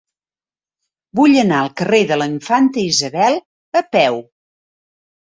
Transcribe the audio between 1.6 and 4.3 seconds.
al carrer de la Infanta Isabel a peu.